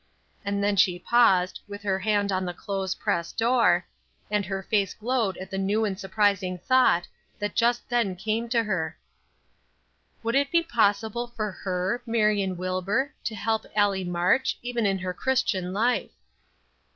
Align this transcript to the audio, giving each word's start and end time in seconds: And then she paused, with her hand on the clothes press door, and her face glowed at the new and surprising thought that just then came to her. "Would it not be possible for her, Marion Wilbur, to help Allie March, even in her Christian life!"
And 0.43 0.63
then 0.63 0.75
she 0.77 0.97
paused, 0.97 1.59
with 1.67 1.83
her 1.83 1.99
hand 1.99 2.31
on 2.31 2.43
the 2.43 2.55
clothes 2.55 2.95
press 2.95 3.31
door, 3.31 3.85
and 4.31 4.43
her 4.43 4.63
face 4.63 4.95
glowed 4.95 5.37
at 5.37 5.51
the 5.51 5.59
new 5.59 5.85
and 5.85 5.99
surprising 5.99 6.57
thought 6.57 7.07
that 7.37 7.53
just 7.53 7.87
then 7.87 8.15
came 8.15 8.49
to 8.49 8.63
her. 8.63 8.97
"Would 10.23 10.33
it 10.33 10.47
not 10.47 10.51
be 10.53 10.63
possible 10.63 11.27
for 11.27 11.51
her, 11.51 12.01
Marion 12.07 12.57
Wilbur, 12.57 13.13
to 13.25 13.35
help 13.35 13.67
Allie 13.75 14.03
March, 14.03 14.57
even 14.63 14.87
in 14.87 14.97
her 14.97 15.13
Christian 15.13 15.71
life!" 15.71 16.09